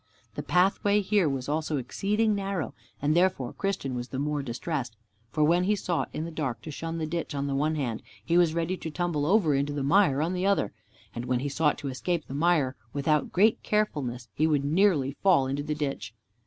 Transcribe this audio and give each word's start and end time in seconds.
The 0.33 0.41
pathway 0.41 1.01
here 1.01 1.29
was 1.29 1.47
also 1.47 1.77
exceeding 1.77 2.33
narrow, 2.33 2.73
and 3.03 3.15
therefore 3.15 3.53
Christian 3.53 3.93
was 3.93 4.07
the 4.07 4.17
more 4.17 4.41
distressed. 4.41 4.95
For 5.29 5.43
when 5.43 5.65
he 5.65 5.75
sought 5.75 6.09
in 6.11 6.25
the 6.25 6.31
dark 6.31 6.63
to 6.63 6.71
shun 6.71 6.97
the 6.97 7.05
ditch 7.05 7.35
on 7.35 7.45
the 7.45 7.53
one 7.53 7.75
hand, 7.75 8.01
he 8.25 8.35
was 8.35 8.55
ready 8.55 8.77
to 8.77 8.89
tumble 8.89 9.27
over 9.27 9.53
into 9.53 9.73
the 9.73 9.83
mire 9.83 10.19
on 10.19 10.33
the 10.33 10.47
other, 10.47 10.73
and 11.13 11.25
when 11.25 11.41
he 11.41 11.49
sought 11.49 11.77
to 11.77 11.87
escape 11.87 12.25
the 12.25 12.33
mire, 12.33 12.75
without 12.93 13.31
great 13.31 13.61
carefulness 13.61 14.27
he 14.33 14.47
would 14.47 14.65
nearly 14.65 15.11
fall 15.21 15.45
into 15.45 15.61
the 15.61 15.75
ditch. 15.75 16.15